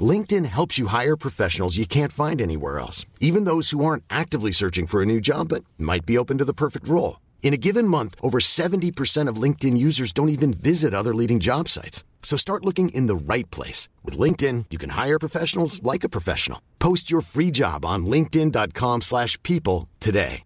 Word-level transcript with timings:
LinkedIn 0.00 0.46
helps 0.46 0.78
you 0.78 0.88
hire 0.88 1.16
professionals 1.16 1.76
you 1.76 1.86
can't 1.86 2.10
find 2.10 2.40
anywhere 2.40 2.80
else, 2.80 3.06
even 3.20 3.44
those 3.44 3.70
who 3.70 3.84
aren't 3.84 4.02
actively 4.10 4.50
searching 4.50 4.86
for 4.88 5.00
a 5.02 5.06
new 5.06 5.20
job 5.20 5.50
but 5.50 5.64
might 5.78 6.04
be 6.04 6.18
open 6.18 6.38
to 6.38 6.44
the 6.44 6.52
perfect 6.52 6.88
role. 6.88 7.20
In 7.42 7.54
a 7.54 7.58
given 7.58 7.86
month, 7.86 8.16
over 8.20 8.40
70% 8.40 9.28
of 9.28 9.36
LinkedIn 9.36 9.76
users 9.76 10.12
don't 10.12 10.30
even 10.30 10.52
visit 10.52 10.94
other 10.94 11.14
leading 11.14 11.38
job 11.38 11.68
sites. 11.68 12.02
So 12.24 12.36
start 12.36 12.64
looking 12.64 12.88
in 12.88 13.06
the 13.06 13.14
right 13.14 13.48
place. 13.52 13.88
With 14.02 14.18
LinkedIn, 14.18 14.64
you 14.70 14.78
can 14.78 14.90
hire 14.90 15.18
professionals 15.20 15.80
like 15.82 16.02
a 16.02 16.08
professional. 16.08 16.60
Post 16.80 17.10
your 17.10 17.20
free 17.20 17.52
job 17.52 17.84
on 17.84 18.06
linkedin.com 18.06 19.02
slash 19.02 19.40
people 19.44 19.88
today. 20.00 20.42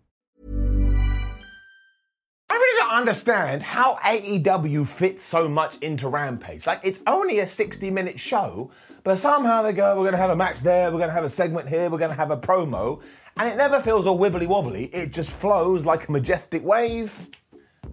I 2.51 2.55
really 2.55 2.81
don't 2.81 2.97
understand 2.97 3.63
how 3.63 3.97
AEW 3.97 4.89
fits 4.89 5.23
so 5.23 5.49
much 5.49 5.77
into 5.79 6.09
Rampage. 6.09 6.67
Like, 6.67 6.81
it's 6.83 7.03
only 7.07 7.41
a 7.41 7.47
60 7.47 7.91
minute 7.91 8.19
show, 8.19 8.71
but 9.09 9.19
somehow 9.19 9.63
they 9.63 9.73
go, 9.73 9.97
we're 9.97 10.03
going 10.03 10.13
to 10.13 10.19
have 10.19 10.29
a 10.29 10.37
match 10.37 10.61
there, 10.61 10.91
we're 10.91 10.99
going 10.99 11.09
to 11.09 11.15
have 11.15 11.25
a 11.25 11.31
segment 11.31 11.67
here, 11.67 11.89
we're 11.89 11.97
going 11.97 12.11
to 12.11 12.17
have 12.17 12.31
a 12.31 12.37
promo, 12.37 13.01
and 13.39 13.49
it 13.49 13.57
never 13.57 13.81
feels 13.81 14.07
all 14.07 14.19
wibbly 14.19 14.47
wobbly. 14.47 14.85
It 14.93 15.15
just 15.15 15.31
flows 15.31 15.87
like 15.87 16.09
a 16.09 16.13
majestic 16.13 16.63
wave. 16.63 17.27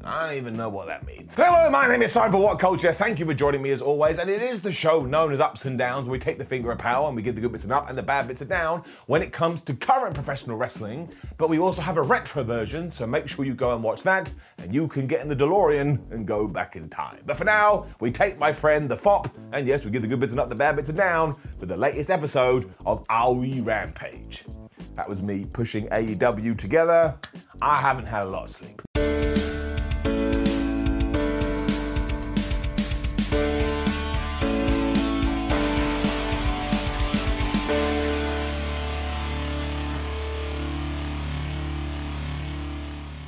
I 0.05 0.27
don't 0.27 0.37
even 0.37 0.55
know 0.55 0.69
what 0.69 0.85
that 0.85 1.03
means. 1.03 1.33
Hello, 1.33 1.67
my 1.71 1.87
name 1.87 2.03
is 2.03 2.11
Simon 2.11 2.33
for 2.33 2.37
What 2.37 2.59
Culture. 2.59 2.93
Thank 2.93 3.17
you 3.17 3.25
for 3.25 3.33
joining 3.33 3.63
me 3.63 3.71
as 3.71 3.81
always. 3.81 4.19
And 4.19 4.29
it 4.29 4.39
is 4.39 4.61
the 4.61 4.71
show 4.71 5.03
known 5.03 5.33
as 5.33 5.41
Ups 5.41 5.65
and 5.65 5.79
Downs. 5.79 6.07
We 6.07 6.19
take 6.19 6.37
the 6.37 6.45
finger 6.45 6.71
of 6.71 6.77
power 6.77 7.07
and 7.07 7.15
we 7.15 7.23
give 7.23 7.33
the 7.33 7.41
good 7.41 7.51
bits 7.51 7.63
an 7.63 7.71
up 7.71 7.89
and 7.89 7.97
the 7.97 8.03
bad 8.03 8.27
bits 8.27 8.41
a 8.41 8.45
down 8.45 8.83
when 9.07 9.23
it 9.23 9.33
comes 9.33 9.63
to 9.63 9.73
current 9.73 10.13
professional 10.13 10.57
wrestling. 10.57 11.09
But 11.39 11.49
we 11.49 11.57
also 11.57 11.81
have 11.81 11.97
a 11.97 12.03
retro 12.03 12.43
version, 12.43 12.91
so 12.91 13.07
make 13.07 13.27
sure 13.27 13.45
you 13.45 13.55
go 13.55 13.73
and 13.73 13.83
watch 13.83 14.03
that 14.03 14.31
and 14.59 14.71
you 14.71 14.87
can 14.87 15.07
get 15.07 15.21
in 15.21 15.27
the 15.27 15.35
DeLorean 15.35 16.11
and 16.11 16.27
go 16.27 16.47
back 16.47 16.75
in 16.75 16.87
time. 16.87 17.23
But 17.25 17.37
for 17.37 17.45
now, 17.45 17.87
we 17.99 18.11
take 18.11 18.37
my 18.37 18.53
friend 18.53 18.87
the 18.87 18.97
FOP, 18.97 19.31
and 19.53 19.67
yes, 19.67 19.85
we 19.85 19.89
give 19.89 20.03
the 20.03 20.07
good 20.07 20.19
bits 20.19 20.33
and 20.33 20.39
up, 20.39 20.49
the 20.49 20.55
bad 20.55 20.75
bits 20.75 20.89
and 20.89 20.97
down 20.99 21.35
for 21.59 21.65
the 21.65 21.77
latest 21.77 22.11
episode 22.11 22.71
of 22.85 23.03
Aoi 23.09 23.59
Rampage. 23.63 24.45
That 24.93 25.09
was 25.09 25.23
me 25.23 25.45
pushing 25.45 25.87
AEW 25.87 26.55
together. 26.59 27.17
I 27.59 27.81
haven't 27.81 28.05
had 28.05 28.23
a 28.23 28.29
lot 28.29 28.43
of 28.43 28.49
sleep. 28.51 28.83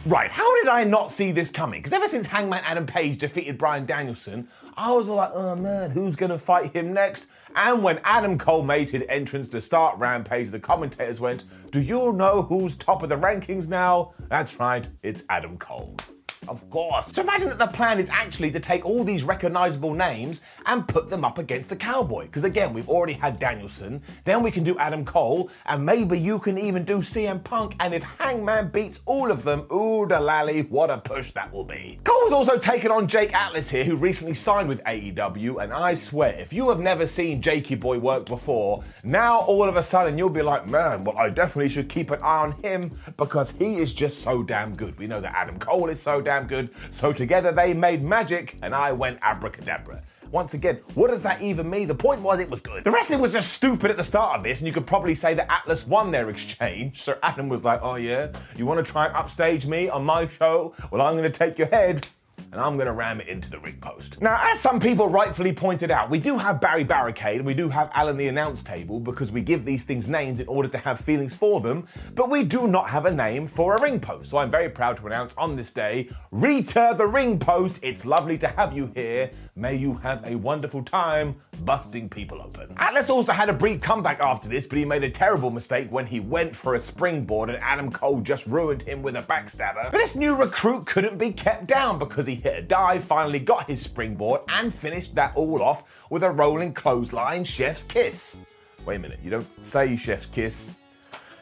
Right, 0.08 0.32
how 0.32 0.56
did 0.56 0.70
I 0.70 0.86
not 0.86 1.12
see 1.12 1.34
this 1.34 1.52
coming? 1.52 1.82
Because 1.82 1.92
ever 1.92 2.08
since 2.08 2.28
Hangman 2.28 2.64
Adam 2.64 2.86
Page 2.86 3.18
defeated 3.18 3.58
Bryan 3.58 3.86
Danielson, 3.86 4.48
I 4.78 4.94
was 4.94 5.10
like, 5.10 5.32
oh 5.34 5.54
man, 5.58 5.92
who's 5.92 6.16
gonna 6.16 6.38
fight 6.38 6.72
him 6.72 6.94
next? 6.94 7.28
And 7.58 7.84
when 7.84 8.00
Adam 8.06 8.38
Cole 8.38 8.64
made 8.64 8.90
his 8.90 9.04
entrance 9.10 9.50
to 9.50 9.60
start 9.60 9.98
Rampage, 9.98 10.50
the 10.50 10.62
commentators 10.62 11.20
went, 11.20 11.44
Do 11.72 11.82
you 11.82 12.14
know 12.14 12.44
who's 12.44 12.78
top 12.78 13.04
of 13.04 13.10
the 13.10 13.18
rankings 13.18 13.68
now? 13.68 14.14
That's 14.30 14.58
right, 14.58 14.88
it's 15.04 15.26
Adam 15.28 15.58
Cole. 15.58 15.98
Of 16.48 16.70
course. 16.70 17.08
So 17.08 17.22
imagine 17.22 17.50
that 17.50 17.60
the 17.60 17.68
plan 17.68 18.00
is 18.00 18.10
actually 18.10 18.52
to 18.52 18.60
take 18.60 18.86
all 18.86 19.04
these 19.04 19.24
recognizable 19.24 19.94
names 19.94 20.42
and 20.66 20.88
put 20.88 21.10
them 21.10 21.26
up 21.26 21.38
against 21.38 21.70
the 21.70 21.76
cowboy. 21.76 22.26
Because 22.26 22.44
again, 22.44 22.74
we've 22.74 22.90
already 22.90 23.14
had 23.14 23.40
Danielson, 23.40 24.02
then 24.24 24.44
we 24.44 24.52
can 24.52 24.64
do 24.64 24.78
Adam 24.78 25.06
Cole, 25.06 25.50
and 25.66 25.86
maybe 25.86 26.20
you 26.20 26.40
can 26.40 26.58
even 26.58 26.84
do 26.84 27.00
CM 27.00 27.44
Punk. 27.44 27.76
And 27.80 27.94
if 27.94 28.04
Hangman 28.04 28.70
beats 28.70 29.02
all 29.06 29.32
of 29.32 29.44
them, 29.44 29.68
ooh 29.72 30.06
da 30.06 30.20
lally, 30.20 30.62
what 30.64 30.90
a 30.90 30.98
push 30.98 31.32
that 31.32 31.52
will 31.52 31.64
be. 31.64 32.00
Cole's 32.04 32.34
also 32.34 32.58
taken 32.58 32.92
on 32.92 33.08
Jake 33.08 33.34
Atlas 33.34 33.70
here, 33.70 33.84
who 33.84 33.96
recently 33.96 34.34
signed 34.34 34.70
with 34.70 34.84
AEW. 34.84 35.64
And 35.64 35.74
I 35.74 35.96
swear, 35.96 36.34
if 36.40 36.54
you 36.54 36.70
have 36.70 36.80
never 36.80 37.08
seen 37.08 37.42
Jakey 37.42 37.76
Boy 37.76 38.00
work 38.00 38.26
before, 38.26 38.84
now 39.04 39.40
all 39.42 39.68
of 39.68 39.76
a 39.76 39.84
sudden 39.84 40.18
you'll 40.18 40.30
be 40.30 40.42
like, 40.42 40.68
man, 40.68 41.04
well, 41.04 41.18
I 41.18 41.30
definitely 41.30 41.70
should 41.70 41.90
keep 41.90 42.12
an 42.12 42.20
eye 42.22 42.44
on 42.44 42.52
him 42.64 42.92
because 43.18 43.52
he 43.52 43.78
is 43.78 43.94
just 43.94 44.22
so 44.22 44.44
damn 44.44 44.76
good. 44.76 44.98
We 45.00 45.08
know 45.08 45.22
that 45.22 45.36
Adam 45.36 45.58
Cole 45.60 45.90
is 45.90 46.02
so 46.02 46.22
damn 46.22 46.37
good. 46.46 46.70
So 46.90 47.14
together 47.14 47.52
they 47.52 47.74
made 47.74 48.04
magic, 48.04 48.58
and 48.62 48.76
I 48.76 48.92
went 48.92 49.20
abracadabra. 49.22 50.04
Once 50.32 50.54
again, 50.54 50.82
what 50.94 51.10
does 51.10 51.22
that 51.22 51.42
even 51.42 51.70
mean? 51.70 51.88
The 51.88 51.96
point 51.96 52.22
was 52.22 52.40
it 52.40 52.50
was 52.50 52.60
good. 52.60 52.84
The 52.84 52.92
wrestling 52.92 53.22
was 53.22 53.32
just 53.32 53.54
stupid 53.54 53.90
at 53.90 53.98
the 53.98 54.04
start 54.04 54.38
of 54.38 54.44
this, 54.44 54.60
and 54.60 54.68
you 54.68 54.74
could 54.74 54.86
probably 54.86 55.16
say 55.16 55.34
that 55.34 55.50
Atlas 55.50 55.88
won 55.88 56.12
their 56.12 56.30
exchange. 56.30 57.02
So 57.02 57.18
Adam 57.24 57.48
was 57.48 57.64
like, 57.64 57.80
oh 57.82 57.96
yeah, 57.96 58.32
you 58.58 58.66
want 58.66 58.86
to 58.86 58.92
try 58.92 59.06
and 59.06 59.16
upstage 59.16 59.66
me 59.66 59.90
on 59.90 60.04
my 60.04 60.28
show? 60.28 60.76
Well, 60.92 61.02
I'm 61.02 61.16
going 61.16 61.32
to 61.32 61.38
take 61.38 61.58
your 61.58 61.70
head 61.70 62.08
and 62.52 62.62
I'm 62.62 62.76
going 62.76 62.88
to 62.88 62.94
ram 62.94 63.20
it 63.20 63.28
into 63.28 63.50
the 63.50 63.60
ring 63.60 63.78
post. 63.80 64.22
Now, 64.22 64.38
as 64.42 64.60
some 64.60 64.80
people 64.80 65.08
rightfully 65.10 65.54
pointed 65.54 65.92
out, 65.92 66.10
we 66.10 66.20
do 66.20 66.38
have 66.38 66.62
Barry 66.62 66.84
Barricade 66.84 67.38
and 67.38 67.46
we 67.46 67.54
do 67.54 67.70
have 67.70 67.92
Alan 67.94 68.18
the 68.18 68.28
announce 68.28 68.64
table 68.64 69.00
because 69.00 69.32
we 69.32 69.42
give 69.42 69.66
these 69.66 69.84
things 69.84 70.08
names 70.08 70.40
in 70.40 70.48
order 70.48 70.70
to 70.70 70.78
have 70.78 71.00
feelings 71.00 71.36
for 71.36 71.62
them, 71.62 71.88
but 72.16 72.30
we 72.30 72.44
do 72.44 72.68
not 72.68 72.90
have 72.90 73.06
a 73.06 73.12
name 73.12 73.48
for 73.48 73.76
a 73.76 73.82
ring 73.82 74.00
post. 74.00 74.30
So 74.30 74.38
I'm 74.38 74.52
very 74.52 74.70
proud 74.70 74.98
to 74.98 75.08
announce 75.08 75.34
on 75.36 75.56
this 75.56 75.72
day, 75.72 76.10
Rita 76.32 76.96
the 76.98 77.08
ring 77.08 77.40
post. 77.40 77.80
It's 77.84 78.06
lovely 78.06 78.38
to 78.40 78.48
have 78.48 78.74
you 78.74 78.92
here. 78.96 79.32
May 79.56 79.76
you 79.76 79.96
have 79.96 80.24
a 80.26 80.36
wonderful 80.36 80.84
time 80.84 81.42
busting 81.66 82.10
people 82.10 82.42
open. 82.42 82.74
Atlas 82.78 83.10
also 83.10 83.32
had 83.32 83.50
a 83.50 83.54
brief 83.54 83.82
comeback 83.82 84.20
after 84.20 84.48
this, 84.48 84.66
but 84.66 84.78
he 84.78 84.86
made 84.86 85.04
a 85.04 85.10
terrible 85.10 85.50
mistake 85.50 85.92
when 85.92 86.06
he 86.06 86.20
went 86.20 86.56
for 86.56 86.76
a 86.76 86.80
springboard 86.80 87.50
and 87.50 87.58
Adam 87.60 87.92
Cole 87.92 88.22
just 88.22 88.46
ruined 88.48 88.82
him 88.84 89.02
with 89.02 89.16
a 89.16 89.22
backstabber. 89.22 89.92
But 89.92 89.94
this 89.94 90.16
new 90.16 90.38
recruit 90.38 90.86
couldn't 90.86 91.18
be 91.18 91.32
kept 91.32 91.68
down 91.68 92.00
because 92.00 92.28
he 92.28 92.36
hit 92.36 92.58
a 92.58 92.62
dive, 92.62 93.04
finally 93.04 93.40
got 93.40 93.68
his 93.68 93.82
springboard, 93.82 94.42
and 94.48 94.74
finished 94.74 95.16
that 95.16 95.36
all 95.36 95.62
off 95.62 96.06
with 96.10 96.24
a 96.24 96.32
rolling 96.32 96.74
clothesline 96.74 97.44
chef's 97.44 97.84
kiss. 97.84 98.38
Wait 98.86 98.96
a 98.96 99.00
minute, 99.00 99.20
you 99.24 99.30
don't 99.30 99.66
say 99.66 99.96
chef's 99.98 100.26
kiss, 100.26 100.72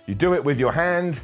you 0.07 0.15
do 0.15 0.33
it 0.33 0.43
with 0.43 0.59
your 0.59 0.71
hand. 0.71 1.21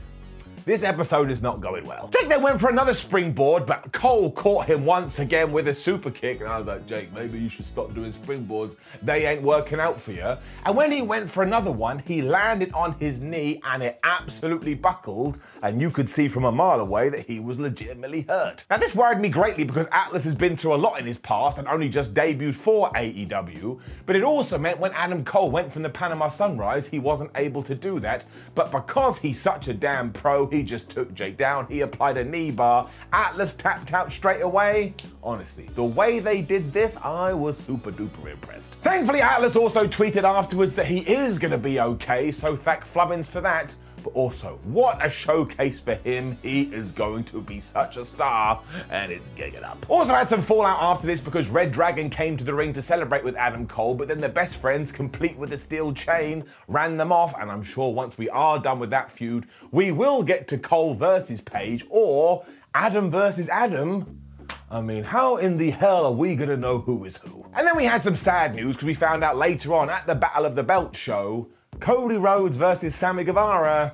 This 0.64 0.84
episode 0.84 1.32
is 1.32 1.42
not 1.42 1.60
going 1.60 1.88
well. 1.88 2.08
Jake 2.14 2.30
then 2.30 2.44
went 2.44 2.60
for 2.60 2.70
another 2.70 2.94
springboard, 2.94 3.66
but 3.66 3.92
Cole 3.92 4.32
caught 4.32 4.68
him 4.68 4.86
once 4.86 5.18
again 5.18 5.52
with 5.52 5.68
a 5.68 5.74
super 5.74 6.12
kick. 6.12 6.40
And 6.40 6.50
I 6.50 6.60
was 6.60 6.68
like, 6.68 6.86
Jake, 6.86 7.12
maybe 7.14 7.40
you 7.40 7.50
should 7.50 7.66
stop 7.66 7.96
doing 7.96 8.12
springboards. 8.12 8.76
They 9.02 9.26
ain't 9.26 9.42
working 9.42 9.80
out 9.80 10.00
for 10.00 10.12
you. 10.12 10.38
And 10.64 10.76
when 10.76 10.92
he 10.92 11.02
went 11.02 11.32
for 11.32 11.42
another 11.42 11.72
one, 11.72 12.00
he 12.00 12.22
landed 12.22 12.72
on 12.74 12.94
his 13.00 13.22
knee 13.22 13.60
and 13.64 13.82
it 13.82 14.00
absolutely 14.04 14.76
buckled. 14.76 15.40
And 15.64 15.82
you 15.82 15.90
could 15.90 16.08
see 16.08 16.28
from 16.28 16.46
a 16.46 16.52
mile 16.52 16.80
away 16.80 17.10
that 17.10 17.26
he 17.26 17.40
was 17.40 17.60
legitimately 17.60 18.26
hurt. 18.30 18.66
Now, 18.70 18.78
this 18.78 18.94
worried 18.94 19.20
me 19.20 19.30
greatly 19.30 19.64
because 19.64 19.88
Atlas 19.92 20.26
has 20.26 20.36
been 20.36 20.56
through 20.56 20.76
a 20.76 20.78
lot 20.78 21.00
in 21.00 21.08
his 21.08 21.18
past 21.18 21.58
and 21.58 21.68
only 21.68 21.90
just 21.90 22.14
debuted 22.14 22.54
for 22.54 22.92
AEW. 22.92 23.80
But 24.06 24.16
it 24.16 24.24
also 24.24 24.60
meant 24.60 24.80
when 24.80 24.92
Adam 24.92 25.26
Cole 25.26 25.50
went 25.50 25.74
from 25.74 25.82
the 25.82 25.90
Panama 25.90 26.30
Sunrise, 26.30 26.88
he 26.90 27.00
wasn't 27.00 27.32
able 27.34 27.64
to 27.64 27.74
do 27.74 28.00
that. 28.02 28.26
But 28.54 28.72
because 28.72 29.18
he's 29.20 29.42
such 29.42 29.68
a 29.68 29.74
damn 29.74 30.12
pro, 30.12 30.51
he 30.52 30.64
just 30.64 30.90
took 30.90 31.14
Jake 31.14 31.38
down. 31.38 31.66
He 31.68 31.82
applied 31.82 32.18
a 32.18 32.26
knee 32.26 32.52
bar. 32.52 32.90
Atlas 33.14 33.54
tapped 33.54 33.94
out 33.94 34.12
straight 34.12 34.42
away. 34.42 34.94
Honestly, 35.24 35.70
the 35.76 35.84
way 35.84 36.20
they 36.20 36.42
did 36.42 36.74
this, 36.74 36.98
I 36.98 37.34
was 37.34 37.58
super 37.58 37.92
duper 37.92 38.32
impressed. 38.32 38.74
Thankfully, 38.76 39.22
Atlas 39.22 39.56
also 39.56 39.88
tweeted 39.88 40.24
afterwards 40.24 40.76
that 40.76 40.88
he 40.88 41.00
is 41.00 41.40
going 41.40 41.52
to 41.52 41.58
be 41.58 41.80
okay, 41.80 42.32
so 42.32 42.56
thank 42.56 42.84
Flubbins 42.84 43.30
for 43.30 43.42
that. 43.42 43.76
But 44.04 44.14
also, 44.14 44.60
what 44.64 45.06
a 45.06 45.10
showcase 45.10 45.82
for 45.82 45.96
him. 45.96 46.38
He 46.42 46.64
is 46.64 46.92
going 46.92 47.24
to 47.26 47.42
be 47.42 47.60
such 47.60 47.98
a 47.98 48.06
star, 48.06 48.62
and 48.90 49.12
it's 49.12 49.30
gigging 49.30 49.64
up. 49.64 49.86
Also 49.90 50.14
had 50.14 50.30
some 50.30 50.42
fallout 50.42 50.82
after 50.82 51.08
this 51.08 51.22
because 51.22 51.50
Red 51.50 51.72
Dragon 51.72 52.10
came 52.10 52.38
to 52.38 52.44
the 52.44 52.54
ring 52.54 52.74
to 52.74 52.82
celebrate 52.82 53.24
with 53.24 53.36
Adam 53.36 53.68
Cole, 53.68 53.96
but 53.96 54.08
then 54.08 54.22
the 54.22 54.30
best 54.30 54.58
friends, 54.58 54.92
complete 54.92 55.38
with 55.38 55.54
a 55.54 55.58
steel 55.58 55.94
chain, 55.94 56.46
ran 56.68 56.98
them 56.98 57.12
off. 57.12 57.40
And 57.40 57.52
I'm 57.52 57.64
sure 57.64 57.94
once 57.94 58.18
we 58.18 58.30
are 58.30 58.60
done 58.60 58.80
with 58.80 58.90
that 58.90 59.12
feud, 59.12 59.48
we 59.72 59.92
will 59.92 60.24
get 60.24 60.48
to 60.50 60.58
Cole 60.58 60.94
versus 60.94 61.42
Page 61.42 61.86
or 61.90 62.46
Adam 62.74 63.12
versus 63.12 63.50
Adam. 63.50 64.22
I 64.70 64.80
mean, 64.80 65.04
how 65.04 65.36
in 65.36 65.58
the 65.58 65.72
hell 65.72 66.06
are 66.06 66.14
we 66.14 66.36
gonna 66.38 66.56
know 66.56 66.80
who 66.80 67.04
is 67.04 67.18
who? 67.18 67.46
And 67.54 67.68
then 67.68 67.76
we 67.76 67.84
had 67.84 68.04
some 68.04 68.16
sad 68.16 68.56
news 68.56 68.78
because 68.78 68.86
we 68.86 68.94
found 68.94 69.24
out 69.24 69.36
later 69.36 69.74
on 69.74 69.90
at 69.90 70.08
the 70.08 70.16
Battle 70.16 70.46
of 70.46 70.56
the 70.56 70.64
Belt 70.64 70.96
show 70.96 71.50
Cody 71.82 72.18
Rhodes 72.18 72.58
versus 72.58 72.94
Sammy 72.94 73.24
Guevara 73.24 73.92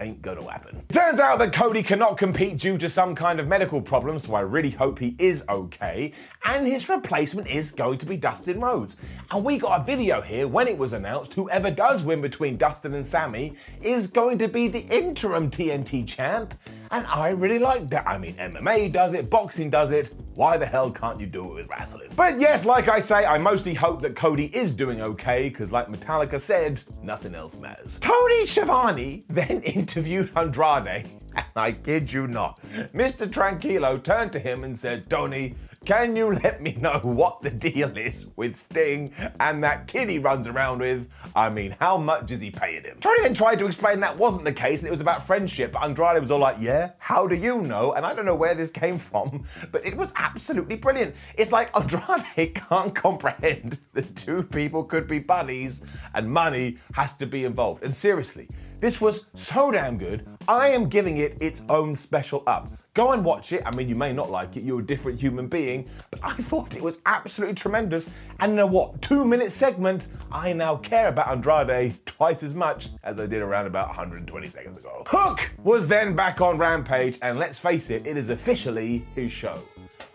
ain't 0.00 0.20
gonna 0.20 0.50
happen. 0.50 0.82
Turns 0.88 1.20
out 1.20 1.38
that 1.38 1.52
Cody 1.52 1.80
cannot 1.80 2.18
compete 2.18 2.58
due 2.58 2.76
to 2.78 2.90
some 2.90 3.14
kind 3.14 3.38
of 3.38 3.46
medical 3.46 3.80
problem, 3.80 4.18
so 4.18 4.34
I 4.34 4.40
really 4.40 4.70
hope 4.70 4.98
he 4.98 5.14
is 5.16 5.44
okay. 5.48 6.12
And 6.44 6.66
his 6.66 6.88
replacement 6.88 7.46
is 7.46 7.70
going 7.70 7.98
to 7.98 8.06
be 8.06 8.16
Dustin 8.16 8.60
Rhodes. 8.60 8.96
And 9.30 9.44
we 9.44 9.58
got 9.58 9.80
a 9.80 9.84
video 9.84 10.20
here 10.20 10.48
when 10.48 10.66
it 10.66 10.76
was 10.76 10.92
announced 10.92 11.34
whoever 11.34 11.70
does 11.70 12.02
win 12.02 12.20
between 12.20 12.56
Dustin 12.56 12.94
and 12.94 13.06
Sammy 13.06 13.54
is 13.80 14.08
going 14.08 14.38
to 14.38 14.48
be 14.48 14.66
the 14.66 14.80
interim 14.80 15.50
TNT 15.50 16.08
champ. 16.08 16.54
And 16.90 17.06
I 17.06 17.28
really 17.28 17.60
like 17.60 17.90
that. 17.90 18.08
I 18.08 18.18
mean, 18.18 18.34
MMA 18.34 18.90
does 18.90 19.14
it, 19.14 19.30
boxing 19.30 19.70
does 19.70 19.92
it. 19.92 20.12
Why 20.40 20.56
the 20.56 20.64
hell 20.64 20.90
can't 20.90 21.20
you 21.20 21.26
do 21.26 21.50
it 21.50 21.54
with 21.54 21.68
wrestling? 21.68 22.08
But 22.16 22.40
yes, 22.40 22.64
like 22.64 22.88
I 22.88 22.98
say, 22.98 23.26
I 23.26 23.36
mostly 23.36 23.74
hope 23.74 24.00
that 24.00 24.16
Cody 24.16 24.46
is 24.56 24.72
doing 24.72 25.02
okay, 25.02 25.50
because 25.50 25.70
like 25.70 25.88
Metallica 25.88 26.40
said, 26.40 26.82
nothing 27.02 27.34
else 27.34 27.58
matters. 27.58 27.98
Tony 27.98 28.46
Schiavone 28.46 29.24
then 29.28 29.60
interviewed 29.76 30.30
Andrade, 30.34 30.86
and 31.36 31.44
I 31.54 31.72
kid 31.72 32.10
you 32.10 32.26
not, 32.26 32.58
Mr. 32.94 33.30
Tranquilo 33.30 34.02
turned 34.02 34.32
to 34.32 34.38
him 34.38 34.64
and 34.64 34.74
said, 34.74 35.10
Tony, 35.10 35.56
can 35.86 36.14
you 36.14 36.34
let 36.34 36.60
me 36.60 36.76
know 36.78 37.00
what 37.02 37.40
the 37.40 37.50
deal 37.50 37.96
is 37.96 38.26
with 38.36 38.56
Sting 38.56 39.12
and 39.40 39.64
that 39.64 39.86
kid 39.86 40.10
he 40.10 40.18
runs 40.18 40.46
around 40.46 40.80
with? 40.80 41.08
I 41.34 41.48
mean, 41.48 41.74
how 41.80 41.96
much 41.96 42.30
is 42.30 42.40
he 42.42 42.50
paying 42.50 42.84
him? 42.84 42.98
Tony 43.00 43.22
then 43.22 43.32
tried 43.32 43.58
to 43.60 43.66
explain 43.66 44.00
that 44.00 44.18
wasn't 44.18 44.44
the 44.44 44.52
case 44.52 44.80
and 44.80 44.88
it 44.88 44.90
was 44.90 45.00
about 45.00 45.26
friendship, 45.26 45.72
but 45.72 45.82
Andrade 45.82 46.20
was 46.20 46.30
all 46.30 46.38
like, 46.38 46.56
Yeah, 46.60 46.90
how 46.98 47.26
do 47.26 47.34
you 47.34 47.62
know? 47.62 47.92
And 47.94 48.04
I 48.04 48.14
don't 48.14 48.26
know 48.26 48.34
where 48.34 48.54
this 48.54 48.70
came 48.70 48.98
from, 48.98 49.44
but 49.72 49.84
it 49.86 49.96
was 49.96 50.12
absolutely 50.16 50.76
brilliant. 50.76 51.14
It's 51.36 51.50
like 51.50 51.74
Andrade 51.74 52.54
can't 52.54 52.94
comprehend 52.94 53.80
that 53.94 54.14
two 54.14 54.42
people 54.42 54.84
could 54.84 55.06
be 55.06 55.18
buddies 55.18 55.82
and 56.12 56.30
money 56.30 56.76
has 56.94 57.16
to 57.16 57.26
be 57.26 57.44
involved. 57.46 57.82
And 57.82 57.94
seriously, 57.94 58.48
this 58.80 59.00
was 59.00 59.26
so 59.34 59.70
damn 59.70 59.96
good, 59.96 60.26
I 60.46 60.68
am 60.68 60.88
giving 60.88 61.16
it 61.16 61.36
its 61.40 61.62
own 61.68 61.96
special 61.96 62.42
up. 62.46 62.70
Go 62.94 63.12
and 63.12 63.24
watch 63.24 63.52
it. 63.52 63.62
I 63.64 63.74
mean, 63.76 63.88
you 63.88 63.94
may 63.94 64.12
not 64.12 64.30
like 64.30 64.56
it, 64.56 64.62
you're 64.62 64.80
a 64.80 64.86
different 64.86 65.20
human 65.20 65.46
being, 65.46 65.88
but 66.10 66.20
I 66.22 66.32
thought 66.34 66.76
it 66.76 66.82
was 66.82 66.98
absolutely 67.06 67.54
tremendous. 67.54 68.10
And 68.40 68.52
in 68.52 68.58
a 68.58 68.66
what, 68.66 69.00
two 69.00 69.24
minute 69.24 69.52
segment, 69.52 70.08
I 70.32 70.52
now 70.52 70.76
care 70.76 71.08
about 71.08 71.28
Andrade 71.28 71.94
twice 72.04 72.42
as 72.42 72.54
much 72.54 72.88
as 73.04 73.18
I 73.18 73.26
did 73.26 73.42
around 73.42 73.66
about 73.66 73.88
120 73.88 74.48
seconds 74.48 74.78
ago. 74.78 75.04
Hook 75.06 75.52
was 75.62 75.86
then 75.86 76.16
back 76.16 76.40
on 76.40 76.58
Rampage, 76.58 77.18
and 77.22 77.38
let's 77.38 77.58
face 77.58 77.90
it, 77.90 78.06
it 78.06 78.16
is 78.16 78.30
officially 78.30 79.04
his 79.14 79.30
show. 79.30 79.62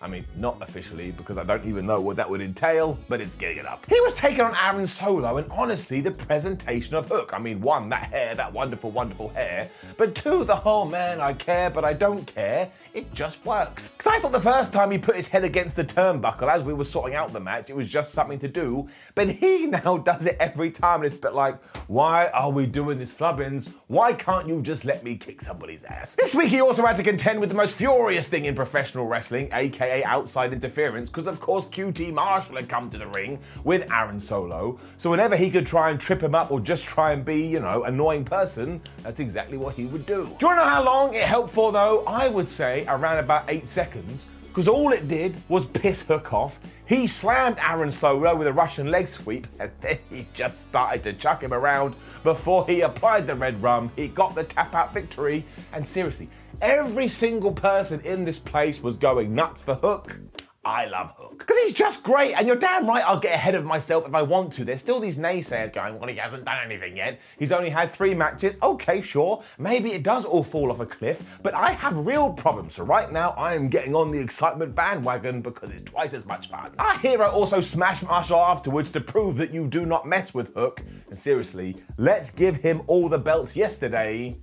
I 0.05 0.07
mean, 0.07 0.23
not 0.37 0.61
officially, 0.61 1.09
because 1.09 1.39
I 1.39 1.43
don't 1.43 1.65
even 1.65 1.87
know 1.87 1.99
what 1.99 2.17
that 2.17 2.29
would 2.29 2.39
entail, 2.39 2.95
but 3.09 3.21
it's 3.21 3.33
getting 3.33 3.57
it 3.57 3.65
up. 3.65 3.87
He 3.89 3.99
was 4.01 4.13
taking 4.13 4.41
on 4.41 4.55
Aaron 4.55 4.85
Solo, 4.85 5.37
and 5.37 5.51
honestly, 5.51 5.99
the 5.99 6.11
presentation 6.11 6.93
of 6.93 7.07
Hook. 7.07 7.31
I 7.33 7.39
mean, 7.39 7.59
one, 7.59 7.89
that 7.89 8.03
hair, 8.03 8.35
that 8.35 8.53
wonderful, 8.53 8.91
wonderful 8.91 9.29
hair, 9.29 9.67
but 9.97 10.13
two, 10.13 10.43
the 10.43 10.57
whole 10.57 10.85
man, 10.85 11.19
I 11.21 11.33
care, 11.33 11.71
but 11.71 11.83
I 11.83 11.93
don't 11.93 12.27
care. 12.27 12.69
It 12.93 13.15
just 13.15 13.43
works. 13.47 13.87
Because 13.87 14.13
I 14.13 14.19
thought 14.19 14.31
the 14.31 14.39
first 14.39 14.71
time 14.71 14.91
he 14.91 14.99
put 14.99 15.15
his 15.15 15.27
head 15.27 15.43
against 15.43 15.75
the 15.75 15.83
turnbuckle 15.83 16.49
as 16.49 16.61
we 16.61 16.75
were 16.75 16.83
sorting 16.83 17.15
out 17.15 17.33
the 17.33 17.39
match, 17.39 17.71
it 17.71 17.75
was 17.75 17.87
just 17.87 18.13
something 18.13 18.37
to 18.39 18.47
do, 18.47 18.87
but 19.15 19.27
he 19.27 19.65
now 19.85 19.97
does 19.97 20.27
it 20.27 20.37
every 20.39 20.69
time, 20.69 20.97
and 20.97 21.05
it's 21.07 21.15
a 21.15 21.19
bit 21.19 21.33
like, 21.33 21.59
why 21.87 22.27
are 22.27 22.51
we 22.51 22.67
doing 22.67 22.99
this, 22.99 23.11
Flubbins? 23.11 23.71
Why 23.87 24.13
can't 24.13 24.47
you 24.47 24.61
just 24.61 24.85
let 24.85 25.03
me 25.03 25.15
kick 25.15 25.41
somebody's 25.41 25.83
ass? 25.83 26.13
This 26.13 26.35
week, 26.35 26.49
he 26.49 26.61
also 26.61 26.85
had 26.85 26.95
to 26.97 27.03
contend 27.03 27.39
with 27.39 27.49
the 27.49 27.55
most 27.55 27.75
furious 27.75 28.27
thing 28.27 28.45
in 28.45 28.53
professional 28.53 29.07
wrestling, 29.07 29.49
aka 29.95 30.03
outside 30.03 30.53
interference 30.53 31.09
because, 31.09 31.27
of 31.27 31.39
course, 31.39 31.65
QT 31.67 32.13
Marshall 32.13 32.55
had 32.55 32.69
come 32.69 32.89
to 32.89 32.97
the 32.97 33.07
ring 33.07 33.39
with 33.63 33.89
Aaron 33.91 34.19
Solo. 34.19 34.79
So 34.97 35.09
whenever 35.09 35.35
he 35.35 35.49
could 35.49 35.65
try 35.65 35.89
and 35.89 35.99
trip 35.99 36.21
him 36.21 36.35
up 36.35 36.51
or 36.51 36.59
just 36.59 36.85
try 36.85 37.11
and 37.11 37.23
be, 37.23 37.45
you 37.45 37.59
know, 37.59 37.83
annoying 37.83 38.25
person, 38.25 38.81
that's 39.03 39.19
exactly 39.19 39.57
what 39.57 39.75
he 39.75 39.85
would 39.85 40.05
do. 40.05 40.13
Do 40.13 40.21
you 40.21 40.25
want 40.25 40.39
to 40.39 40.55
know 40.55 40.69
how 40.69 40.83
long 40.83 41.13
it 41.13 41.23
helped 41.23 41.51
for, 41.51 41.71
though? 41.71 42.03
I 42.05 42.27
would 42.27 42.49
say 42.49 42.85
around 42.87 43.19
about 43.19 43.45
eight 43.47 43.67
seconds 43.69 44.25
because 44.55 44.69
all 44.69 44.93
it 44.93 45.09
did 45.09 45.35
was 45.49 45.65
piss 45.65 46.01
Hook 46.03 46.33
off. 46.33 46.61
He 46.85 47.07
slammed 47.07 47.57
Aaron 47.59 47.91
Solo 47.91 48.37
with 48.37 48.47
a 48.47 48.53
Russian 48.53 48.89
leg 48.89 49.05
sweep, 49.05 49.47
and 49.59 49.69
then 49.81 49.97
he 50.09 50.27
just 50.33 50.69
started 50.69 51.03
to 51.03 51.11
chuck 51.11 51.43
him 51.43 51.53
around 51.53 51.93
before 52.23 52.65
he 52.65 52.79
applied 52.79 53.27
the 53.27 53.35
red 53.35 53.61
rum. 53.61 53.91
He 53.97 54.07
got 54.07 54.33
the 54.33 54.45
tap 54.45 54.73
out 54.73 54.93
victory, 54.93 55.43
and 55.73 55.85
seriously, 55.85 56.29
every 56.61 57.09
single 57.09 57.51
person 57.51 57.99
in 58.05 58.23
this 58.23 58.39
place 58.39 58.81
was 58.81 58.95
going 58.95 59.35
nuts 59.35 59.61
for 59.61 59.75
Hook. 59.75 60.21
I 60.65 60.87
love 60.87 61.13
Hook. 61.15 61.37
Because 61.37 61.59
he's 61.61 61.73
just 61.73 62.01
great, 62.01 62.33
and 62.33 62.47
you're 62.47 62.55
damn 62.55 62.87
right 62.87 63.03
I'll 63.05 63.19
get 63.19 63.35
ahead 63.35 63.53
of 63.53 63.63
myself 63.63 64.07
if 64.07 64.15
I 64.15 64.23
want 64.23 64.51
to. 64.53 64.65
There's 64.65 64.81
still 64.81 64.99
these 64.99 65.19
naysayers 65.19 65.71
going, 65.71 65.99
well, 65.99 66.09
he 66.09 66.15
hasn't 66.15 66.43
done 66.43 66.57
anything 66.65 66.97
yet. 66.97 67.21
He's 67.37 67.51
only 67.51 67.69
had 67.69 67.91
three 67.91 68.15
matches. 68.15 68.57
Okay, 68.63 69.01
sure. 69.01 69.43
Maybe 69.59 69.91
it 69.91 70.01
does 70.01 70.25
all 70.25 70.43
fall 70.43 70.71
off 70.71 70.79
a 70.79 70.87
cliff, 70.87 71.39
but 71.43 71.53
I 71.53 71.71
have 71.71 72.07
real 72.07 72.33
problems. 72.33 72.73
So 72.73 72.83
right 72.83 73.11
now, 73.11 73.31
I 73.37 73.53
am 73.53 73.69
getting 73.69 73.93
on 73.93 74.09
the 74.09 74.19
excitement 74.19 74.73
bandwagon 74.73 75.41
because 75.41 75.71
it's 75.71 75.83
twice 75.83 76.15
as 76.15 76.25
much 76.25 76.49
fun. 76.49 76.73
Our 76.79 76.97
hero 76.97 77.29
also 77.29 77.61
smashed 77.61 78.03
Marshall 78.03 78.39
afterwards 78.39 78.89
to 78.91 79.01
prove 79.01 79.37
that 79.37 79.53
you 79.53 79.67
do 79.67 79.85
not 79.85 80.07
mess 80.07 80.33
with 80.33 80.51
Hook. 80.55 80.81
And 81.09 81.19
seriously, 81.19 81.75
let's 81.97 82.31
give 82.31 82.57
him 82.57 82.81
all 82.87 83.07
the 83.07 83.19
belts 83.19 83.55
yesterday 83.55 84.39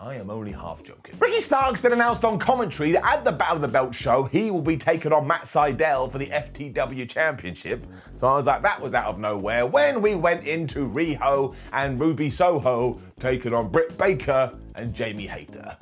I 0.00 0.14
am 0.16 0.30
only 0.30 0.52
half 0.52 0.82
joking. 0.82 1.16
Ricky 1.18 1.40
Starks 1.40 1.80
then 1.80 1.92
announced 1.92 2.24
on 2.24 2.38
commentary 2.38 2.92
that 2.92 3.04
at 3.04 3.24
the 3.24 3.32
Battle 3.32 3.56
of 3.56 3.62
the 3.62 3.68
Belt 3.68 3.94
show, 3.94 4.24
he 4.24 4.50
will 4.50 4.62
be 4.62 4.76
taking 4.76 5.12
on 5.12 5.26
Matt 5.26 5.42
Sydal 5.42 6.10
for 6.10 6.18
the 6.18 6.26
FTW 6.26 7.08
Championship. 7.08 7.86
So 8.14 8.26
I 8.26 8.36
was 8.36 8.46
like, 8.46 8.62
that 8.62 8.80
was 8.80 8.94
out 8.94 9.06
of 9.06 9.18
nowhere 9.18 9.66
when 9.66 10.02
we 10.02 10.14
went 10.14 10.46
into 10.46 10.88
Riho 10.88 11.54
and 11.72 12.00
Ruby 12.00 12.30
Soho 12.30 13.00
taking 13.20 13.54
on 13.54 13.68
Britt 13.68 13.96
Baker 13.96 14.56
and 14.74 14.94
Jamie 14.94 15.26
Hayter. 15.26 15.76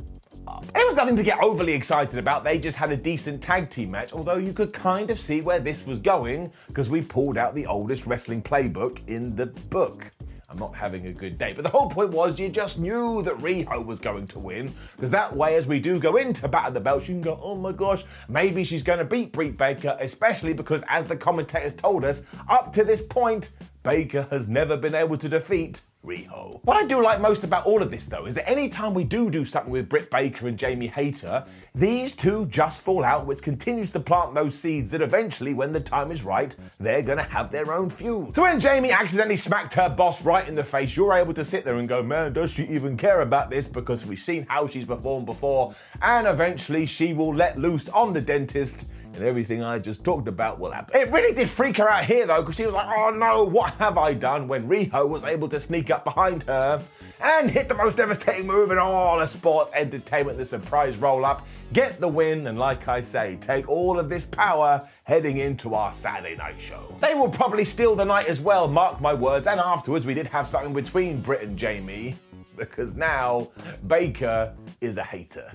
It 0.76 0.86
was 0.86 0.96
nothing 0.96 1.16
to 1.16 1.22
get 1.22 1.42
overly 1.42 1.72
excited 1.72 2.18
about, 2.18 2.44
they 2.44 2.58
just 2.58 2.76
had 2.76 2.92
a 2.92 2.96
decent 2.96 3.42
tag 3.42 3.70
team 3.70 3.90
match, 3.90 4.12
although 4.12 4.36
you 4.36 4.52
could 4.52 4.72
kind 4.72 5.10
of 5.10 5.18
see 5.18 5.40
where 5.40 5.60
this 5.60 5.86
was 5.86 5.98
going 5.98 6.52
because 6.68 6.90
we 6.90 7.00
pulled 7.02 7.38
out 7.38 7.54
the 7.54 7.66
oldest 7.66 8.06
wrestling 8.06 8.42
playbook 8.42 9.06
in 9.08 9.36
the 9.36 9.46
book. 9.46 10.10
I'm 10.48 10.58
not 10.58 10.74
having 10.74 11.06
a 11.06 11.12
good 11.12 11.38
day. 11.38 11.52
But 11.52 11.64
the 11.64 11.70
whole 11.70 11.88
point 11.88 12.10
was 12.10 12.38
you 12.38 12.48
just 12.48 12.78
knew 12.78 13.22
that 13.22 13.34
Riho 13.38 13.84
was 13.84 14.00
going 14.00 14.26
to 14.28 14.38
win, 14.38 14.74
because 14.96 15.10
that 15.10 15.34
way, 15.34 15.56
as 15.56 15.66
we 15.66 15.80
do 15.80 15.98
go 15.98 16.16
into 16.16 16.48
Battle 16.48 16.68
of 16.68 16.74
the 16.74 16.80
Belts, 16.80 17.08
you 17.08 17.14
can 17.14 17.22
go, 17.22 17.38
oh 17.42 17.56
my 17.56 17.72
gosh, 17.72 18.04
maybe 18.28 18.64
she's 18.64 18.82
going 18.82 18.98
to 18.98 19.04
beat 19.04 19.32
Britt 19.32 19.56
Baker, 19.56 19.96
especially 20.00 20.54
because, 20.54 20.84
as 20.88 21.06
the 21.06 21.16
commentators 21.16 21.74
told 21.74 22.04
us, 22.04 22.24
up 22.48 22.72
to 22.74 22.84
this 22.84 23.02
point, 23.02 23.50
Baker 23.82 24.26
has 24.30 24.48
never 24.48 24.76
been 24.76 24.94
able 24.94 25.16
to 25.18 25.28
defeat 25.28 25.82
Riho. 26.04 26.60
What 26.64 26.76
I 26.76 26.86
do 26.86 27.02
like 27.02 27.20
most 27.20 27.44
about 27.44 27.66
all 27.66 27.82
of 27.82 27.90
this, 27.90 28.06
though, 28.06 28.26
is 28.26 28.34
that 28.34 28.48
anytime 28.48 28.94
we 28.94 29.04
do 29.04 29.30
do 29.30 29.44
something 29.44 29.72
with 29.72 29.88
Britt 29.88 30.10
Baker 30.10 30.46
and 30.46 30.58
Jamie 30.58 30.86
Hayter, 30.88 31.44
these 31.74 32.12
two 32.12 32.46
just 32.46 32.82
fall 32.82 33.04
out, 33.04 33.26
which 33.26 33.42
continues 33.42 33.90
to 33.92 34.00
plant 34.00 34.34
those 34.34 34.56
seeds 34.56 34.90
that 34.92 35.02
eventually, 35.02 35.54
when 35.54 35.72
the 35.72 35.80
time 35.80 36.10
is 36.10 36.22
right, 36.22 36.54
they're 36.78 37.02
gonna 37.02 37.22
have 37.22 37.50
their 37.50 37.72
own 37.72 37.90
feud. 37.90 38.34
So 38.34 38.42
when 38.42 38.60
Jamie 38.60 38.92
accidentally 38.92 39.36
smacked 39.36 39.74
her 39.74 39.88
boss 39.88 40.22
right 40.22 40.46
in 40.46 40.54
the 40.54 40.64
face, 40.64 40.96
you're 40.96 41.14
able 41.14 41.34
to 41.34 41.44
sit 41.44 41.64
there 41.64 41.76
and 41.76 41.88
go, 41.88 42.02
man, 42.02 42.32
does 42.32 42.52
she 42.52 42.64
even 42.64 42.96
care 42.96 43.22
about 43.22 43.50
this? 43.50 43.66
Because 43.66 44.06
we've 44.06 44.18
seen 44.18 44.46
how 44.48 44.66
she's 44.66 44.84
performed 44.84 45.26
before, 45.26 45.74
and 46.02 46.26
eventually 46.26 46.86
she 46.86 47.14
will 47.14 47.34
let 47.34 47.58
loose 47.58 47.88
on 47.88 48.12
the 48.12 48.20
dentist 48.20 48.88
and 49.14 49.24
everything 49.24 49.62
I 49.62 49.78
just 49.78 50.04
talked 50.04 50.28
about 50.28 50.58
will 50.58 50.72
happen. 50.72 51.00
It 51.00 51.10
really 51.10 51.34
did 51.34 51.48
freak 51.48 51.76
her 51.76 51.88
out 51.88 52.04
here 52.04 52.26
though, 52.26 52.42
because 52.42 52.56
she 52.56 52.66
was 52.66 52.74
like, 52.74 52.88
oh 52.88 53.10
no, 53.10 53.44
what 53.44 53.74
have 53.74 53.96
I 53.96 54.14
done? 54.14 54.48
When 54.48 54.68
Riho 54.68 55.08
was 55.08 55.24
able 55.24 55.48
to 55.48 55.60
sneak 55.60 55.90
up 55.90 56.04
behind 56.04 56.42
her 56.44 56.82
and 57.22 57.50
hit 57.50 57.68
the 57.68 57.74
most 57.74 57.96
devastating 57.96 58.46
move 58.46 58.70
in 58.70 58.78
all 58.78 59.20
of 59.20 59.28
sports 59.28 59.72
entertainment, 59.74 60.36
the 60.36 60.44
surprise 60.44 60.96
roll 60.98 61.24
up, 61.24 61.46
get 61.72 62.00
the 62.00 62.08
win, 62.08 62.46
and 62.46 62.58
like 62.58 62.88
I 62.88 63.00
say, 63.00 63.36
take 63.40 63.68
all 63.68 63.98
of 63.98 64.08
this 64.08 64.24
power 64.24 64.86
heading 65.04 65.38
into 65.38 65.74
our 65.74 65.92
Saturday 65.92 66.36
night 66.36 66.56
show. 66.58 66.94
They 67.00 67.14
will 67.14 67.30
probably 67.30 67.64
steal 67.64 67.94
the 67.94 68.04
night 68.04 68.28
as 68.28 68.40
well, 68.40 68.68
mark 68.68 69.00
my 69.00 69.14
words, 69.14 69.46
and 69.46 69.60
afterwards 69.60 70.04
we 70.04 70.14
did 70.14 70.26
have 70.26 70.48
something 70.48 70.74
between 70.74 71.20
Britt 71.20 71.42
and 71.42 71.56
Jamie, 71.56 72.16
because 72.56 72.96
now 72.96 73.48
Baker 73.86 74.54
is 74.80 74.96
a 74.96 75.02
hater. 75.02 75.50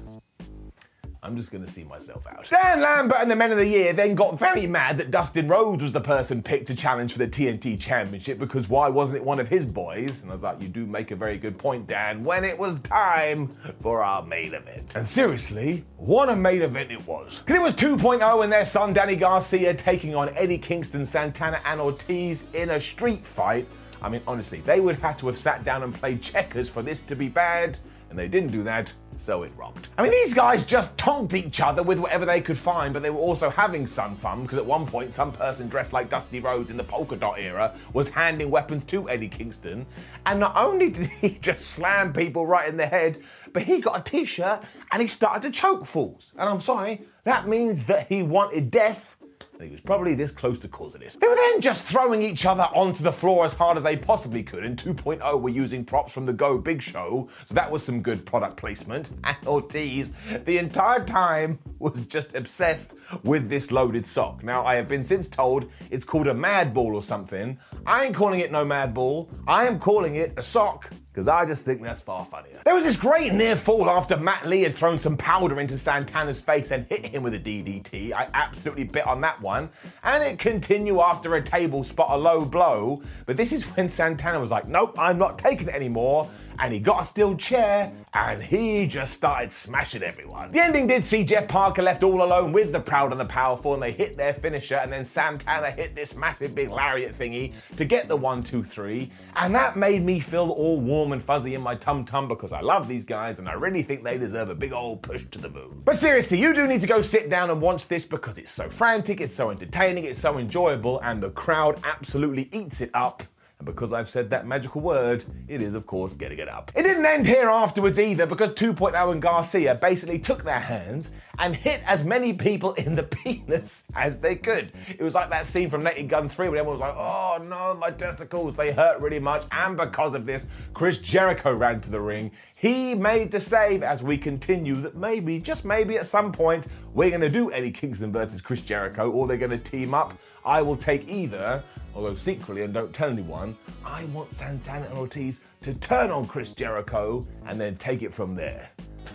I'm 1.21 1.35
just 1.35 1.51
going 1.51 1.65
to 1.65 1.69
see 1.69 1.83
myself 1.83 2.25
out. 2.27 2.49
Dan 2.49 2.79
Lambert 2.79 3.17
and 3.19 3.29
the 3.29 3.35
Men 3.35 3.51
of 3.51 3.57
the 3.57 3.67
Year 3.67 3.91
then 3.91 4.15
got 4.15 4.39
very 4.39 4.67
mad 4.67 4.97
that 4.99 5.11
Dustin 5.11 5.49
Rhodes 5.49 5.81
was 5.81 5.91
the 5.91 5.99
person 5.99 6.41
picked 6.41 6.67
to 6.67 6.75
challenge 6.75 7.11
for 7.11 7.19
the 7.19 7.27
TNT 7.27 7.77
Championship 7.77 8.39
because 8.39 8.69
why 8.69 8.87
wasn't 8.87 9.17
it 9.17 9.25
one 9.25 9.37
of 9.37 9.49
his 9.49 9.65
boys? 9.65 10.21
And 10.21 10.31
I 10.31 10.33
was 10.33 10.43
like, 10.43 10.61
you 10.61 10.69
do 10.69 10.85
make 10.85 11.11
a 11.11 11.17
very 11.17 11.37
good 11.37 11.57
point, 11.57 11.87
Dan, 11.87 12.23
when 12.23 12.45
it 12.45 12.57
was 12.57 12.79
time 12.79 13.49
for 13.81 14.01
our 14.01 14.25
main 14.25 14.53
event. 14.53 14.95
And 14.95 15.05
seriously, 15.05 15.83
what 15.97 16.29
a 16.29 16.35
main 16.37 16.61
event 16.61 16.89
it 16.89 17.05
was. 17.05 17.39
Because 17.39 17.55
it 17.57 17.61
was 17.61 17.73
2.0 17.73 18.43
and 18.43 18.53
their 18.53 18.65
son 18.65 18.93
Danny 18.93 19.17
Garcia 19.17 19.73
taking 19.73 20.15
on 20.15 20.29
Eddie 20.29 20.57
Kingston, 20.57 21.05
Santana, 21.05 21.59
and 21.65 21.81
Ortiz 21.81 22.45
in 22.53 22.69
a 22.69 22.79
street 22.79 23.25
fight. 23.25 23.67
I 24.01 24.09
mean, 24.09 24.21
honestly, 24.27 24.61
they 24.61 24.79
would 24.79 24.97
have 24.99 25.17
to 25.19 25.27
have 25.27 25.37
sat 25.37 25.63
down 25.63 25.83
and 25.83 25.93
played 25.93 26.21
checkers 26.21 26.69
for 26.69 26.81
this 26.81 27.01
to 27.03 27.15
be 27.15 27.29
bad 27.29 27.79
and 28.09 28.17
they 28.17 28.27
didn't 28.27 28.51
do 28.51 28.63
that, 28.63 28.91
so 29.17 29.43
it 29.43 29.51
rocked. 29.55 29.89
I 29.97 30.01
mean, 30.01 30.11
these 30.11 30.33
guys 30.33 30.63
just 30.65 30.97
tonked 30.97 31.33
each 31.33 31.61
other 31.61 31.83
with 31.83 31.99
whatever 31.99 32.25
they 32.25 32.41
could 32.41 32.57
find, 32.57 32.93
but 32.93 33.03
they 33.03 33.09
were 33.09 33.19
also 33.19 33.49
having 33.49 33.85
some 33.85 34.15
fun 34.15 34.43
because 34.43 34.57
at 34.57 34.65
one 34.65 34.85
point, 34.85 35.13
some 35.13 35.31
person 35.31 35.67
dressed 35.67 35.93
like 35.93 36.09
Dusty 36.09 36.39
Rhodes 36.39 36.71
in 36.71 36.77
the 36.77 36.83
polka 36.83 37.15
dot 37.15 37.39
era 37.39 37.75
was 37.93 38.09
handing 38.09 38.49
weapons 38.49 38.83
to 38.85 39.09
Eddie 39.09 39.27
Kingston. 39.27 39.85
And 40.25 40.39
not 40.39 40.53
only 40.57 40.89
did 40.89 41.07
he 41.07 41.37
just 41.41 41.67
slam 41.67 42.13
people 42.13 42.47
right 42.47 42.67
in 42.67 42.77
the 42.77 42.87
head, 42.87 43.19
but 43.53 43.63
he 43.63 43.79
got 43.79 43.99
a 43.99 44.03
t 44.03 44.25
shirt 44.25 44.63
and 44.91 45.01
he 45.01 45.07
started 45.07 45.43
to 45.43 45.51
choke 45.51 45.85
fools. 45.85 46.31
And 46.37 46.49
I'm 46.49 46.61
sorry, 46.61 47.01
that 47.25 47.47
means 47.47 47.85
that 47.85 48.07
he 48.07 48.23
wanted 48.23 48.71
death 48.71 49.17
and 49.59 49.67
he 49.67 49.71
was 49.73 49.81
probably 49.81 50.15
this 50.15 50.31
close 50.31 50.59
to 50.59 50.69
causing 50.69 51.01
it. 51.01 51.17
They 51.19 51.27
were 51.27 51.35
then 51.35 51.59
just 51.59 51.83
throwing 51.83 52.21
each 52.21 52.45
other 52.45 52.63
onto 52.73 53.03
the 53.03 53.11
floor 53.11 53.43
as 53.43 53.53
hard 53.53 53.75
as 53.75 53.83
they 53.83 53.97
possibly 53.97 54.41
could. 54.41 54.63
In 54.63 54.77
2.0, 54.77 55.41
we're 55.41 55.53
using 55.53 55.83
props 55.83 56.13
from 56.13 56.25
the 56.25 56.31
Go 56.31 56.57
Big 56.57 56.81
Show, 56.81 57.29
so 57.45 57.53
that 57.55 57.69
was 57.69 57.83
some 57.83 58.01
good 58.01 58.25
product 58.25 58.57
placement. 58.57 59.11
And 59.29 59.37
Ortiz, 59.45 60.13
the 60.45 60.57
entire 60.57 61.03
time, 61.03 61.59
was 61.77 62.05
just 62.07 62.35
obsessed 62.35 62.93
with 63.23 63.49
this 63.49 63.71
loaded 63.71 64.07
sock. 64.07 64.43
Now, 64.43 64.65
I 64.65 64.75
have 64.75 64.87
been 64.87 65.03
since 65.03 65.27
told 65.27 65.69
it's 65.91 66.05
called 66.05 66.27
a 66.27 66.33
mad 66.33 66.73
ball 66.73 66.95
or 66.95 67.03
something. 67.03 67.59
I 67.85 68.05
ain't 68.05 68.15
calling 68.15 68.39
it 68.39 68.51
no 68.51 68.65
mad 68.65 68.93
ball, 68.93 69.29
I 69.45 69.67
am 69.67 69.77
calling 69.77 70.15
it 70.15 70.33
a 70.37 70.41
sock 70.41 70.89
because 71.11 71.27
I 71.27 71.45
just 71.45 71.65
think 71.65 71.81
that's 71.81 72.01
far 72.01 72.23
funnier. 72.25 72.61
There 72.65 72.75
was 72.75 72.83
this 72.83 72.95
great 72.95 73.33
near 73.33 73.55
fall 73.55 73.89
after 73.89 74.15
Matt 74.15 74.47
Lee 74.47 74.61
had 74.61 74.73
thrown 74.73 74.99
some 74.99 75.17
powder 75.17 75.59
into 75.59 75.77
Santana's 75.77 76.41
face 76.41 76.71
and 76.71 76.85
hit 76.85 77.05
him 77.05 77.23
with 77.23 77.33
a 77.33 77.39
DDT. 77.39 78.13
I 78.13 78.27
absolutely 78.33 78.83
bit 78.83 79.07
on 79.07 79.21
that 79.21 79.41
one. 79.41 79.69
And 80.03 80.23
it 80.23 80.37
continued 80.37 80.99
after 80.99 81.35
a 81.35 81.41
table 81.41 81.83
spot 81.83 82.11
a 82.11 82.17
low 82.17 82.45
blow. 82.45 83.01
But 83.25 83.37
this 83.37 83.51
is 83.51 83.63
when 83.63 83.89
Santana 83.89 84.39
was 84.39 84.51
like, 84.51 84.67
nope, 84.67 84.95
I'm 84.99 85.17
not 85.17 85.37
taking 85.37 85.67
it 85.67 85.73
anymore 85.73 86.29
and 86.59 86.73
he 86.73 86.79
got 86.79 87.01
a 87.01 87.05
steel 87.05 87.35
chair 87.37 87.91
and 88.13 88.43
he 88.43 88.85
just 88.85 89.13
started 89.13 89.51
smashing 89.51 90.03
everyone. 90.03 90.51
The 90.51 90.59
ending 90.59 90.87
did 90.87 91.05
see 91.05 91.23
Jeff 91.23 91.47
Parker 91.47 91.81
left 91.81 92.03
all 92.03 92.21
alone 92.21 92.51
with 92.51 92.71
the 92.71 92.79
Proud 92.79 93.11
and 93.11 93.19
the 93.19 93.25
Powerful 93.25 93.73
and 93.73 93.81
they 93.81 93.91
hit 93.91 94.17
their 94.17 94.33
finisher 94.33 94.75
and 94.75 94.91
then 94.91 95.05
Santana 95.05 95.71
hit 95.71 95.95
this 95.95 96.15
massive 96.15 96.53
big 96.53 96.69
lariat 96.69 97.15
thingy 97.15 97.53
to 97.77 97.85
get 97.85 98.07
the 98.07 98.15
one, 98.15 98.43
two, 98.43 98.63
three. 98.63 99.09
And 99.35 99.55
that 99.55 99.77
made 99.77 100.03
me 100.03 100.19
feel 100.19 100.49
all 100.49 100.79
warm 100.79 101.13
and 101.13 101.23
fuzzy 101.23 101.55
in 101.55 101.61
my 101.61 101.75
tum 101.75 102.03
tum 102.03 102.27
because 102.27 102.51
I 102.51 102.61
love 102.61 102.87
these 102.87 103.05
guys 103.05 103.39
and 103.39 103.47
I 103.47 103.53
really 103.53 103.83
think 103.83 104.03
they 104.03 104.17
deserve 104.17 104.49
a 104.49 104.55
big 104.55 104.73
old 104.73 105.01
push 105.01 105.25
to 105.31 105.39
the 105.39 105.49
moon. 105.49 105.81
But 105.85 105.95
seriously, 105.95 106.39
you 106.39 106.53
do 106.53 106.67
need 106.67 106.81
to 106.81 106.87
go 106.87 107.01
sit 107.01 107.29
down 107.29 107.49
and 107.49 107.61
watch 107.61 107.87
this 107.87 108.05
because 108.05 108.37
it's 108.37 108.51
so 108.51 108.69
frantic, 108.69 109.21
it's 109.21 109.35
so 109.35 109.49
entertaining, 109.49 110.03
it's 110.03 110.19
so 110.19 110.37
enjoyable, 110.37 110.99
and 111.01 111.23
the 111.23 111.31
crowd 111.31 111.79
absolutely 111.83 112.49
eats 112.51 112.81
it 112.81 112.91
up. 112.93 113.23
And 113.59 113.65
because 113.65 113.91
I've 113.91 114.07
said 114.07 114.29
that 114.29 114.47
magical 114.47 114.79
word, 114.79 115.25
it 115.49 115.61
is, 115.61 115.75
of 115.75 115.85
course, 115.85 116.13
getting 116.13 116.39
it 116.39 116.47
up. 116.47 116.71
It 116.75 116.83
didn't 116.83 117.05
end 117.05 117.27
here 117.27 117.49
afterwards 117.49 117.99
either, 117.99 118.25
because 118.25 118.53
2.0 118.53 119.11
and 119.11 119.21
Garcia 119.21 119.75
basically 119.75 120.17
took 120.17 120.45
their 120.45 120.61
hands 120.61 121.11
and 121.37 121.53
hit 121.53 121.81
as 121.85 122.05
many 122.05 122.31
people 122.31 122.71
in 122.75 122.95
the 122.95 123.03
penis 123.23 123.83
as 123.93 124.19
they 124.19 124.37
could. 124.37 124.71
It 124.97 125.03
was 125.03 125.13
like 125.13 125.29
that 125.31 125.45
scene 125.45 125.69
from 125.69 125.83
Naked 125.83 126.07
Gun 126.07 126.29
3 126.29 126.47
when 126.47 126.57
everyone 126.57 126.79
was 126.79 126.81
like, 126.81 126.95
oh 126.95 127.43
no, 127.43 127.73
my 127.77 127.91
testicles, 127.91 128.55
they 128.55 128.71
hurt 128.71 129.01
really 129.01 129.19
much. 129.19 129.43
And 129.51 129.75
because 129.75 130.13
of 130.13 130.25
this, 130.25 130.47
Chris 130.73 130.99
Jericho 130.99 131.53
ran 131.53 131.81
to 131.81 131.91
the 131.91 131.99
ring. 131.99 132.31
He 132.55 132.95
made 132.95 133.29
the 133.29 133.41
save 133.41 133.83
as 133.83 134.01
we 134.01 134.17
continue 134.17 134.75
that 134.75 134.95
maybe, 134.95 135.37
just 135.37 135.65
maybe 135.65 135.97
at 135.97 136.07
some 136.07 136.31
point, 136.31 136.67
we're 136.93 137.09
going 137.09 137.19
to 137.19 137.29
do 137.29 137.51
Eddie 137.51 137.71
Kingston 137.71 138.13
versus 138.13 138.39
Chris 138.39 138.61
Jericho, 138.61 139.11
or 139.11 139.27
they're 139.27 139.35
going 139.35 139.51
to 139.51 139.57
team 139.57 139.93
up. 139.93 140.17
I 140.45 140.61
will 140.61 140.77
take 140.77 141.07
either, 141.07 141.63
although 141.95 142.15
secretly, 142.15 142.63
and 142.63 142.73
don't 142.73 142.93
tell 142.93 143.09
anyone, 143.09 143.55
I 143.85 144.05
want 144.05 144.31
Santana 144.31 144.85
and 144.85 144.97
Ortiz 144.97 145.41
to 145.61 145.73
turn 145.75 146.11
on 146.11 146.27
Chris 146.27 146.51
Jericho 146.51 147.27
and 147.45 147.59
then 147.59 147.75
take 147.75 148.01
it 148.01 148.13
from 148.13 148.35
there. 148.35 148.69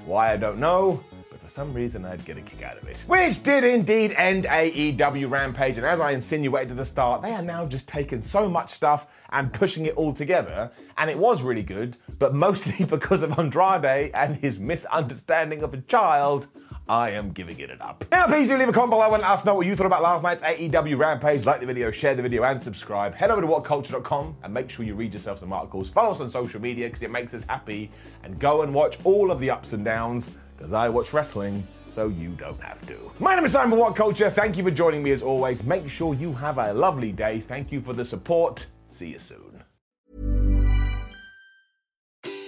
Why 0.06 0.32
I 0.32 0.36
don't 0.36 0.58
know, 0.58 1.02
but 1.30 1.40
for 1.40 1.48
some 1.48 1.72
reason 1.72 2.04
I'd 2.04 2.24
get 2.24 2.36
a 2.36 2.42
kick 2.42 2.62
out 2.62 2.76
of 2.76 2.86
it. 2.88 2.98
Which 3.06 3.42
did 3.42 3.64
indeed 3.64 4.12
end 4.12 4.44
AEW 4.44 5.30
Rampage, 5.30 5.78
and 5.78 5.86
as 5.86 6.00
I 6.00 6.10
insinuated 6.10 6.72
at 6.72 6.76
the 6.76 6.84
start, 6.84 7.22
they 7.22 7.32
are 7.32 7.42
now 7.42 7.64
just 7.66 7.88
taking 7.88 8.20
so 8.20 8.48
much 8.48 8.70
stuff 8.70 9.24
and 9.30 9.52
pushing 9.52 9.86
it 9.86 9.94
all 9.96 10.12
together, 10.12 10.70
and 10.98 11.10
it 11.10 11.18
was 11.18 11.42
really 11.42 11.62
good, 11.62 11.96
but 12.18 12.34
mostly 12.34 12.84
because 12.88 13.22
of 13.22 13.38
Andrade 13.38 14.10
and 14.14 14.36
his 14.36 14.58
misunderstanding 14.58 15.62
of 15.62 15.72
a 15.72 15.78
child. 15.82 16.48
I 16.88 17.10
am 17.10 17.32
giving 17.32 17.58
it 17.60 17.70
an 17.70 17.80
up. 17.80 18.04
Now, 18.10 18.26
please 18.26 18.48
do 18.48 18.58
leave 18.58 18.68
a 18.68 18.72
comment 18.72 18.90
below 18.90 19.12
and 19.14 19.22
let 19.22 19.30
us 19.30 19.44
know 19.44 19.54
what 19.54 19.66
you 19.66 19.74
thought 19.74 19.86
about 19.86 20.02
last 20.02 20.22
night's 20.22 20.42
AEW 20.42 20.98
Rampage. 20.98 21.46
Like 21.46 21.60
the 21.60 21.66
video, 21.66 21.90
share 21.90 22.14
the 22.14 22.22
video, 22.22 22.42
and 22.44 22.60
subscribe. 22.60 23.14
Head 23.14 23.30
over 23.30 23.40
to 23.40 23.46
whatculture.com 23.46 24.36
and 24.42 24.52
make 24.52 24.68
sure 24.68 24.84
you 24.84 24.94
read 24.94 25.14
yourself 25.14 25.38
some 25.38 25.52
articles. 25.52 25.88
Follow 25.88 26.12
us 26.12 26.20
on 26.20 26.28
social 26.28 26.60
media 26.60 26.86
because 26.86 27.02
it 27.02 27.10
makes 27.10 27.32
us 27.32 27.44
happy. 27.44 27.90
And 28.22 28.38
go 28.38 28.62
and 28.62 28.74
watch 28.74 28.98
all 29.04 29.30
of 29.30 29.40
the 29.40 29.50
ups 29.50 29.72
and 29.72 29.84
downs 29.84 30.30
because 30.56 30.74
I 30.74 30.90
watch 30.90 31.12
wrestling 31.14 31.66
so 31.88 32.08
you 32.08 32.30
don't 32.30 32.60
have 32.60 32.86
to. 32.86 32.96
My 33.18 33.34
name 33.34 33.44
is 33.44 33.52
Simon 33.52 33.78
What 33.78 33.96
Culture. 33.96 34.28
Thank 34.28 34.58
you 34.58 34.64
for 34.64 34.70
joining 34.70 35.02
me 35.02 35.12
as 35.12 35.22
always. 35.22 35.64
Make 35.64 35.88
sure 35.88 36.14
you 36.14 36.34
have 36.34 36.58
a 36.58 36.74
lovely 36.74 37.12
day. 37.12 37.40
Thank 37.40 37.72
you 37.72 37.80
for 37.80 37.94
the 37.94 38.04
support. 38.04 38.66
See 38.88 39.08
you 39.08 39.18
soon. 39.18 39.62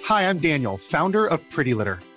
Hi, 0.04 0.28
I'm 0.28 0.38
Daniel, 0.38 0.76
founder 0.76 1.26
of 1.26 1.48
Pretty 1.50 1.74
Litter. 1.74 2.00